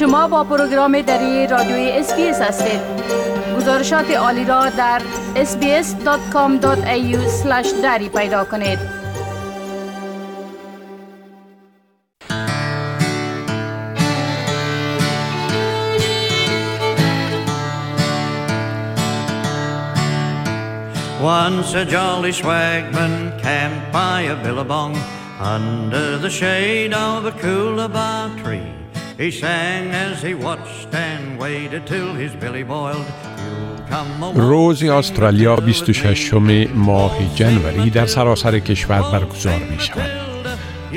شما 0.00 0.28
با 0.28 0.44
پروگرام 0.44 1.00
دری 1.00 1.46
رادیوی 1.46 1.90
SBS 1.90 2.40
هستید 2.40 2.80
گزارشات 3.56 4.10
عالی 4.10 4.44
را 4.44 4.68
در 4.68 5.02
sbs.com.au 5.34 6.62
دری 7.82 8.08
پیدا 8.08 8.44
کنید 8.44 8.78
Once 21.22 21.74
a 21.74 21.84
jolly 21.84 22.32
swagman 22.32 23.14
camped 23.42 23.92
by 23.92 24.20
a 24.34 24.36
billabong 24.44 24.96
under 25.38 26.16
the 26.16 26.30
shade 26.30 26.94
of 26.94 27.26
a 27.26 27.32
coolabah 27.32 28.42
tree. 28.42 28.79
He 29.20 29.30
sang 29.30 29.86
as 30.06 30.22
he 30.22 30.32
watched 30.46 30.94
and 30.94 31.38
waited 31.38 31.82
till 31.86 32.10
his 32.22 32.32
belly 32.42 32.64
boiled. 32.64 33.06
روز 34.34 34.82
استرالیا 34.82 35.56
26 35.56 36.34
ماه 36.74 37.34
جنوری 37.34 37.90
در 37.90 38.06
سراسر 38.06 38.58
کشور 38.58 39.02
برگزار 39.12 39.58
می 39.58 39.80
شود. 39.80 40.10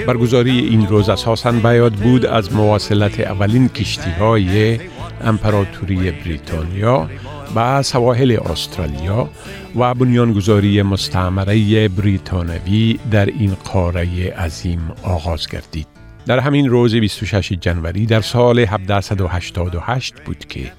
برگزاری 0.08 0.60
این 0.60 0.88
روز 0.88 1.10
اساساً 1.10 1.52
بیاد 1.52 1.94
بود 1.94 2.26
از 2.26 2.54
مواصلت 2.54 3.20
اولین 3.20 3.70
کشتی 3.70 4.10
های 4.10 4.80
امپراتوری 5.22 6.12
بریتانیا 6.12 7.10
به 7.56 7.82
سواحل 7.82 8.38
استرالیا 8.52 9.30
و 9.76 9.94
بنیانگذاری 9.94 10.82
مستعمره 10.82 11.88
بریتانوی 11.88 13.00
در 13.12 13.26
این 13.26 13.54
قاره 13.54 14.34
عظیم 14.34 14.92
آغاز 15.04 15.48
گردید. 15.48 15.93
در 16.26 16.40
همین 16.40 16.70
روز 16.70 16.96
26 16.96 17.54
جنوری 17.54 18.06
در 18.06 18.22
سال 18.22 18.60
1788 18.60 20.14
بود 20.26 20.46
که 20.46 20.72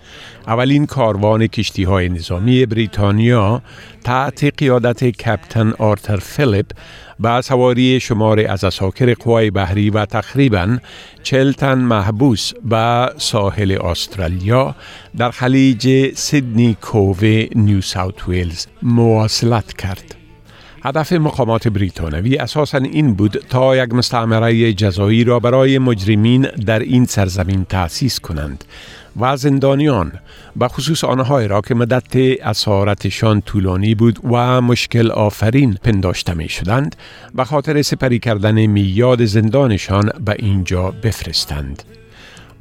اولین 0.47 0.86
کاروان 0.86 1.47
کشتی 1.47 1.84
های 1.84 2.09
نظامی 2.09 2.67
بریتانیا 2.67 3.62
تحت 4.05 4.45
قیادت 4.59 5.05
کپتن 5.05 5.73
آرتر 5.78 6.17
فیلیپ 6.17 6.67
با 7.19 7.42
سواری 7.42 8.01
شمار 8.01 8.41
از 8.41 8.64
اساکر 8.64 9.14
قوای 9.14 9.51
بحری 9.51 9.91
و 9.91 10.06
تقریبا 10.06 10.78
چلتن 11.23 11.79
محبوس 11.79 12.53
به 12.64 13.11
ساحل 13.17 13.79
استرالیا 13.83 14.75
در 15.17 15.31
خلیج 15.31 16.14
سیدنی 16.14 16.77
کووه 16.83 17.47
نیو 17.55 17.81
ساوت 17.81 18.29
ویلز 18.29 18.67
مواصلت 18.83 19.73
کرد. 19.73 20.23
هدف 20.87 21.13
مقامات 21.13 21.69
بریتانوی 21.69 22.37
اساسا 22.37 22.79
این 22.79 23.15
بود 23.15 23.45
تا 23.49 23.77
یک 23.77 23.95
مستعمره 23.95 24.73
جزایی 24.73 25.25
را 25.25 25.41
برای 25.41 25.79
مجرمین 25.79 26.43
در 26.43 26.79
این 26.79 27.05
سرزمین 27.05 27.65
تأسیس 27.65 28.21
کنند 28.21 28.65
و 29.21 29.37
زندانیان 29.37 30.13
به 30.57 30.69
خصوص 30.69 31.05
آنهایی 31.05 31.49
را 31.49 31.61
که 31.61 31.75
مدت 31.75 32.17
اسارتشان 32.43 33.41
طولانی 33.41 33.95
بود 33.95 34.19
و 34.25 34.61
مشکل 34.61 35.11
آفرین 35.11 35.79
پنداشته 35.83 36.35
می 36.35 36.49
شدند 36.49 36.97
به 37.35 37.45
خاطر 37.45 37.83
سپری 37.83 38.19
کردن 38.19 38.67
میاد 38.67 39.25
زندانشان 39.25 40.11
به 40.25 40.37
اینجا 40.39 40.91
بفرستند. 40.91 41.83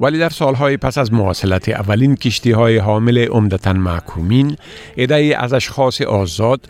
ولی 0.00 0.18
در 0.18 0.28
سالهای 0.28 0.76
پس 0.76 0.98
از 0.98 1.12
مواصلت 1.12 1.68
اولین 1.68 2.16
کشتی 2.16 2.50
های 2.50 2.78
حامل 2.78 3.18
عمدتا 3.18 3.72
محکومین 3.72 4.56
ادهی 4.96 5.34
از 5.34 5.52
اشخاص 5.52 6.02
آزاد 6.02 6.60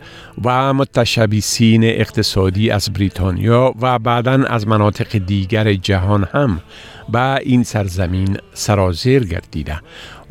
و 0.43 0.73
متشبیسین 0.73 1.83
اقتصادی 1.83 2.69
از 2.69 2.93
بریتانیا 2.93 3.73
و 3.81 3.99
بعدا 3.99 4.31
از 4.31 4.67
مناطق 4.67 5.17
دیگر 5.17 5.73
جهان 5.73 6.27
هم 6.31 6.61
به 7.09 7.35
این 7.35 7.63
سرزمین 7.63 8.37
سرازیر 8.53 9.23
گردیده 9.23 9.79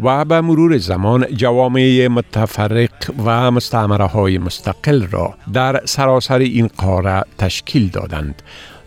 و 0.02 0.24
به 0.24 0.40
مرور 0.40 0.78
زمان 0.78 1.26
جوامع 1.36 2.08
متفرق 2.10 3.10
و 3.24 3.50
مستعمره 3.50 4.04
های 4.04 4.38
مستقل 4.38 5.06
را 5.10 5.34
در 5.52 5.80
سراسر 5.84 6.38
این 6.38 6.70
قاره 6.76 7.22
تشکیل 7.38 7.88
دادند. 7.88 8.42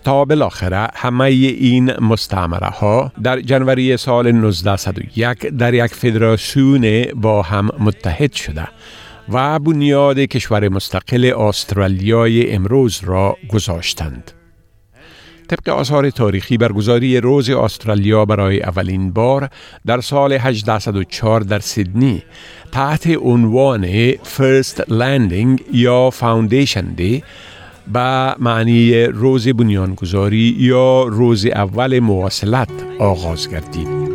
تا 0.08 0.26
بالاخره 0.26 0.88
همه 0.96 1.24
این 1.26 2.00
مستعمره 2.00 2.68
ها 2.68 3.12
در 3.24 3.40
جنوری 3.40 3.98
سال 3.98 4.28
1901 4.28 5.40
در 5.40 5.74
یک 5.74 5.94
فدراسیون 5.94 7.06
با 7.16 7.42
هم 7.42 7.70
متحد 7.80 8.34
شده 8.34 8.68
و 9.30 9.60
بنیاد 9.60 10.20
کشور 10.20 10.70
مستقل 10.70 11.34
استرالیای 11.38 12.52
امروز 12.52 13.00
را 13.04 13.38
گذاشتند. 13.50 14.32
طبق 15.48 15.70
آثار 15.70 16.10
تاریخی 16.10 16.58
برگزاری 16.58 17.22
روز 17.22 17.50
استرالیا 17.50 18.26
برای 18.26 18.64
اولین 18.64 19.12
بار 19.12 19.50
در 19.86 20.02
سال 20.02 20.34
1804 20.34 21.42
در 21.42 21.60
سیدنی 21.60 22.24
تحت 22.72 23.08
عنوان 23.22 24.12
First 24.12 24.78
Landing 24.90 25.62
یا 25.72 26.12
Foundation 26.20 27.00
Day 27.00 27.24
به 27.94 28.36
معنی 28.40 29.04
روز 29.04 29.48
بنیانگذاری 29.48 30.56
یا 30.60 31.04
روز 31.04 31.46
اول 31.46 32.00
مواصلت 32.00 32.70
آغاز 33.00 33.50
گردید. 33.50 34.08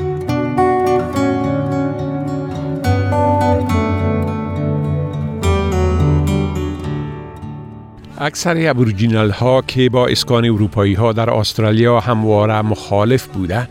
اکثر 8.19 8.71
ابوریجینال 8.71 9.31
ها 9.31 9.63
که 9.63 9.89
با 9.89 10.07
اسکان 10.07 10.45
اروپایی 10.45 10.95
ها 10.95 11.13
در 11.13 11.31
استرالیا 11.31 12.01
همواره 12.01 12.63
مخالف 12.63 13.27
بوده 13.27 13.69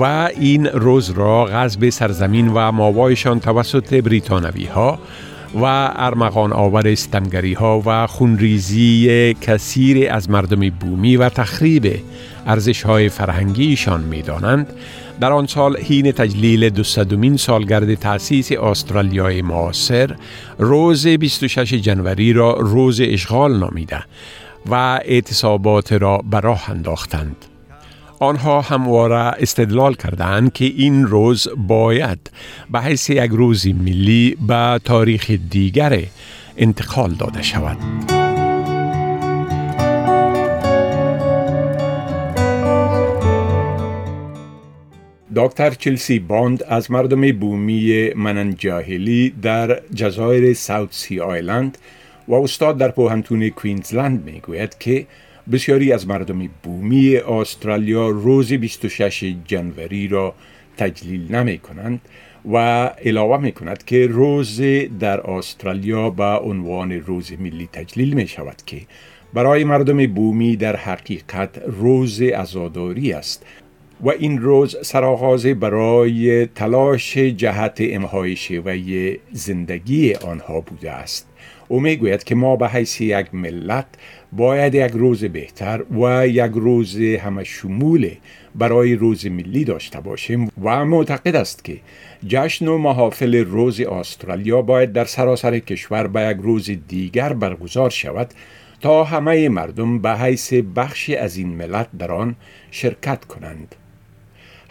و 0.00 0.28
این 0.40 0.66
روز 0.66 1.10
را 1.10 1.44
غزب 1.44 1.88
سرزمین 1.88 2.48
و 2.48 2.72
ماوایشان 2.72 3.40
توسط 3.40 3.94
بریتانوی 3.94 4.64
ها 4.66 4.98
و 5.54 5.64
ارمغان 5.96 6.52
آور 6.52 6.94
ستمگری 6.94 7.52
ها 7.52 7.82
و 7.86 8.06
خونریزی 8.06 9.34
کثیر 9.40 10.12
از 10.12 10.30
مردم 10.30 10.70
بومی 10.70 11.16
و 11.16 11.28
تخریب 11.28 12.00
ارزش 12.46 12.82
های 12.82 13.08
فرهنگیشان 13.08 14.00
می 14.00 14.22
دانند 14.22 14.72
در 15.20 15.32
آن 15.32 15.46
سال 15.46 15.76
حین 15.76 16.12
تجلیل 16.12 16.68
دوستدومین 16.68 17.36
سالگرد 17.36 17.94
تأسیس 17.94 18.52
استرالیای 18.52 19.42
معاصر 19.42 20.16
روز 20.58 21.06
26 21.06 21.74
جنوری 21.74 22.32
را 22.32 22.52
روز 22.52 23.00
اشغال 23.00 23.58
نامیده 23.58 24.04
و 24.66 24.74
اعتصابات 25.04 25.92
را 25.92 26.18
به 26.30 26.40
راه 26.40 26.70
انداختند. 26.70 27.51
آنها 28.22 28.60
همواره 28.60 29.14
استدلال 29.14 29.94
کردند 29.94 30.52
که 30.52 30.64
این 30.64 31.06
روز 31.06 31.48
باید 31.56 32.30
به 32.70 32.80
حیث 32.80 33.10
یک 33.10 33.30
روز 33.30 33.66
ملی 33.66 34.36
به 34.48 34.80
تاریخ 34.84 35.30
دیگر 35.30 36.02
انتقال 36.56 37.10
داده 37.10 37.42
شود. 37.42 37.76
دکتر 45.36 45.70
چلسی 45.70 46.18
باند 46.18 46.62
از 46.62 46.90
مردم 46.90 47.32
بومی 47.32 48.10
مننجاهلی 48.16 49.34
در 49.42 49.80
جزایر 49.94 50.54
ساوت 50.54 50.92
سی 50.92 51.20
آیلند 51.20 51.78
و 52.28 52.34
استاد 52.34 52.78
در 52.78 52.88
پوهنتون 52.90 53.48
کوینزلند 53.48 54.24
می 54.24 54.40
گوید 54.40 54.78
که 54.78 55.06
بسیاری 55.52 55.92
از 55.92 56.08
مردم 56.08 56.48
بومی 56.62 57.16
استرالیا 57.16 58.08
روز 58.08 58.52
26 58.52 59.34
جنوری 59.44 60.08
را 60.08 60.34
تجلیل 60.76 61.34
نمی 61.34 61.58
کنند 61.58 62.00
و 62.52 62.56
علاوه 63.04 63.40
می 63.40 63.52
کند 63.52 63.84
که 63.84 64.06
روز 64.06 64.60
در 65.00 65.30
استرالیا 65.30 66.10
به 66.10 66.24
عنوان 66.24 66.92
روز 66.92 67.32
ملی 67.40 67.68
تجلیل 67.72 68.14
می 68.14 68.28
شود 68.28 68.56
که 68.66 68.80
برای 69.34 69.64
مردم 69.64 70.06
بومی 70.06 70.56
در 70.56 70.76
حقیقت 70.76 71.62
روز 71.66 72.22
ازاداری 72.22 73.12
است 73.12 73.46
و 74.00 74.10
این 74.10 74.38
روز 74.38 74.76
سرآغاز 74.82 75.46
برای 75.46 76.46
تلاش 76.46 77.16
جهت 77.16 77.76
امهای 77.80 78.36
شیوه 78.36 79.16
زندگی 79.32 80.14
آنها 80.14 80.60
بوده 80.60 80.90
است. 80.90 81.31
او 81.68 81.80
می‌گوید 81.80 82.24
که 82.24 82.34
ما 82.34 82.56
به 82.56 82.68
حیث 82.68 83.00
یک 83.00 83.34
ملت 83.34 83.86
باید 84.32 84.74
یک 84.74 84.92
روز 84.92 85.24
بهتر 85.24 85.82
و 85.82 86.28
یک 86.28 86.52
روز 86.54 86.96
همه 86.96 87.44
شمول 87.44 88.10
برای 88.54 88.94
روز 88.94 89.26
ملی 89.26 89.64
داشته 89.64 90.00
باشیم 90.00 90.50
و 90.62 90.84
معتقد 90.84 91.36
است 91.36 91.64
که 91.64 91.76
جشن 92.26 92.68
و 92.68 92.78
محافل 92.78 93.44
روز 93.44 93.80
استرالیا 93.80 94.62
باید 94.62 94.92
در 94.92 95.04
سراسر 95.04 95.58
کشور 95.58 96.06
به 96.06 96.20
یک 96.20 96.36
روز 96.42 96.70
دیگر 96.88 97.32
برگزار 97.32 97.90
شود 97.90 98.34
تا 98.80 99.04
همه 99.04 99.48
مردم 99.48 99.98
به 99.98 100.10
حیث 100.10 100.52
بخشی 100.52 101.16
از 101.16 101.36
این 101.36 101.48
ملت 101.48 101.88
در 101.98 102.12
آن 102.12 102.34
شرکت 102.70 103.24
کنند. 103.24 103.74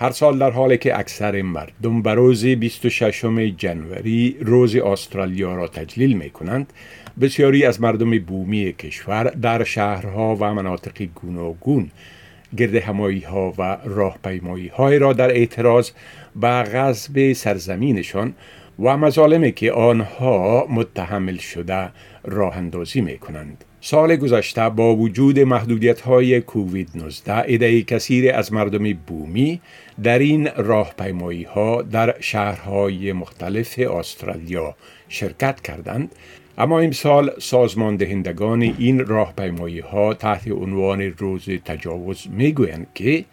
هر 0.01 0.11
سال 0.11 0.39
در 0.39 0.51
حالی 0.51 0.77
که 0.77 0.99
اکثر 0.99 1.41
مردم 1.41 2.01
به 2.01 2.13
روز 2.13 2.45
26 2.45 3.25
جنوری 3.57 4.37
روز 4.41 4.75
استرالیا 4.75 5.55
را 5.55 5.67
تجلیل 5.67 6.17
می 6.17 6.29
کنند 6.29 6.73
بسیاری 7.21 7.65
از 7.65 7.81
مردم 7.81 8.19
بومی 8.19 8.73
کشور 8.73 9.23
در 9.23 9.63
شهرها 9.63 10.37
و 10.39 10.53
مناطق 10.53 11.03
گوناگون 11.15 11.91
گرد 12.57 12.75
همایی 12.75 13.19
ها 13.19 13.53
و 13.57 13.77
راهپیمایی 13.85 14.67
های 14.67 14.99
را 14.99 15.13
در 15.13 15.29
اعتراض 15.29 15.91
به 16.35 16.47
غزب 16.47 17.33
سرزمینشان 17.33 18.33
و 18.79 18.97
مظالمی 18.97 19.51
که 19.51 19.71
آنها 19.71 20.67
متحمل 20.69 21.37
شده 21.37 21.89
راه 22.23 22.57
اندازی 22.57 23.01
می 23.01 23.17
کنند. 23.17 23.65
سال 23.83 24.15
گذشته 24.15 24.69
با 24.69 24.95
وجود 24.95 25.39
محدودیت 25.39 26.01
های 26.01 26.41
کووید 26.41 26.89
19 26.95 27.43
ایده 27.47 27.81
کثیر 27.81 28.35
از 28.35 28.53
مردم 28.53 28.93
بومی 28.93 29.61
در 30.03 30.19
این 30.19 30.49
راهپیمایی 30.57 31.43
ها 31.43 31.81
در 31.81 32.15
شهرهای 32.19 33.13
مختلف 33.13 33.79
استرالیا 33.79 34.75
شرکت 35.09 35.61
کردند. 35.61 36.15
اما 36.57 36.79
امسال 36.79 37.31
سازمان 37.39 37.95
دهندگان 37.95 38.61
این 38.61 39.05
راهپیمایی 39.05 39.79
ها 39.79 40.13
تحت 40.13 40.51
عنوان 40.51 41.01
روز 41.01 41.49
تجاوز 41.65 42.27
می‌گویند 42.29 42.87
که 42.95 43.25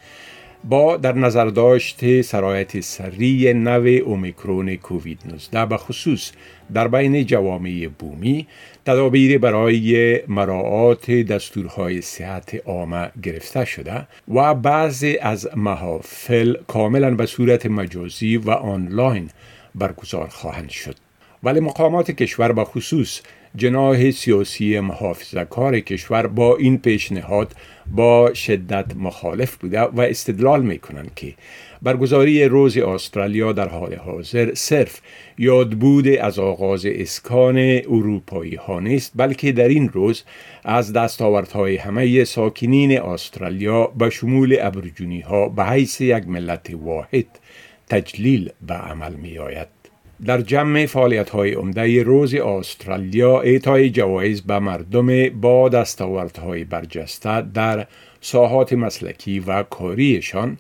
با 0.65 0.97
در 0.97 1.13
نظر 1.13 1.45
داشت 1.45 2.23
سرایت 2.23 2.81
سریع 2.81 3.53
نو 3.53 4.01
اومیکرون 4.05 4.77
کووید 4.77 5.21
19 5.27 5.67
به 5.67 5.77
خصوص 5.77 6.33
در 6.75 6.89
بین 6.89 7.27
جوامع 7.27 7.89
بومی 7.99 8.47
تدابیر 8.87 9.39
برای 9.39 10.21
مراعات 10.29 11.11
دستورهای 11.11 12.01
صحت 12.01 12.55
عامه 12.67 13.11
گرفته 13.23 13.65
شده 13.65 14.07
و 14.35 14.55
بعضی 14.55 15.19
از 15.19 15.49
محافل 15.57 16.57
کاملا 16.67 17.15
به 17.15 17.27
صورت 17.27 17.67
مجازی 17.67 18.37
و 18.37 18.51
آنلاین 18.51 19.31
برگزار 19.75 20.29
خواهند 20.29 20.69
شد. 20.69 20.95
ولی 21.43 21.61
مقامات 21.61 22.11
کشور 22.11 22.53
به 22.53 22.65
خصوص 22.65 23.21
جناح 23.57 24.11
سیاسی 24.11 24.81
محافظه 24.81 25.45
کار 25.45 25.81
کشور 25.81 26.27
با 26.27 26.57
این 26.57 26.79
پیشنهاد 26.79 27.55
با 27.91 28.35
شدت 28.35 28.97
مخالف 28.97 29.57
بوده 29.57 29.81
و 29.81 30.01
استدلال 30.01 30.63
می 30.63 30.79
کنند 30.79 31.11
که 31.17 31.35
برگزاری 31.83 32.45
روز 32.45 32.79
استرالیا 32.79 33.53
در 33.53 33.69
حال 33.69 33.95
حاضر 33.95 34.55
صرف 34.55 35.01
یادبود 35.39 36.09
از 36.09 36.39
آغاز 36.39 36.87
اسکان 36.87 37.59
اروپایی 37.89 38.55
ها 38.55 38.81
نیست 38.81 39.13
بلکه 39.17 39.53
در 39.53 39.69
این 39.69 39.89
روز 39.89 40.23
از 40.65 40.93
دستاوردهای 40.93 41.77
همه 41.77 42.25
ساکنین 42.25 43.01
استرالیا 43.01 43.87
به 43.87 44.11
شمول 44.11 44.57
ابرجونی 44.61 45.21
ها 45.21 45.49
به 45.49 45.65
حیث 45.65 46.01
یک 46.01 46.29
ملت 46.29 46.71
واحد 46.73 47.27
تجلیل 47.89 48.51
به 48.67 48.75
عمل 48.75 49.15
می 49.15 49.39
آید. 49.39 49.78
در 50.25 50.41
جمع 50.41 50.87
فعالیت 50.87 51.31
های 51.31 51.53
عمده 51.53 52.03
روز 52.03 52.35
استرالیا 52.35 53.41
اعطای 53.41 53.91
جوایز 53.91 54.43
به 54.43 54.59
مردم 54.59 55.29
با 55.29 55.69
دستاوردهای 55.69 56.65
برجسته 56.65 57.41
در 57.41 57.87
ساحات 58.21 58.73
مسلکی 58.73 59.41
و 59.41 59.63
کاریشان 59.63 60.59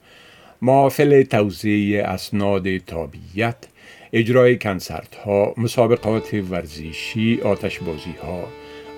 معافل 0.63 1.23
توزیع 1.23 2.05
اسناد 2.05 2.77
تابیت 2.79 3.57
اجرای 4.13 4.59
کنسرت 4.59 5.15
ها 5.15 5.55
مسابقات 5.57 6.35
ورزشی 6.51 7.41
آتش 7.45 7.79
بازی 7.79 8.15
ها 8.23 8.45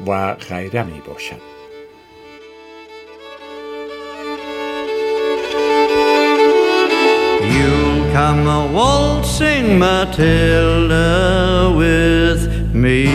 و 0.06 0.34
غیره 0.34 0.84
می 0.84 1.00
باشد. 1.06 1.50
Come 8.12 8.48
a 8.48 8.66
waltzing 8.72 9.78
Matilda 9.78 11.72
with 11.76 12.74
me. 12.74 13.06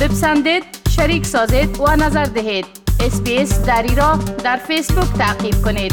بپسندید 0.00 0.64
شریک 0.96 1.26
سازید 1.26 1.80
و 1.80 1.96
نظر 1.96 2.24
دهید 2.24 2.66
اسپیس 3.00 3.60
دری 3.60 3.94
را 3.94 4.18
در 4.44 4.56
فیسبوک 4.56 5.12
تعقیب 5.18 5.62
کنید 5.64 5.92